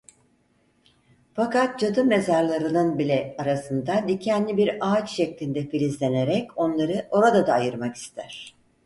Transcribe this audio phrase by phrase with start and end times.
[1.33, 8.55] Fakat cadı mezarlarının bile arasında dikenli bir ağaç şeklinde filizlenerek onları orada da ayırmak ister.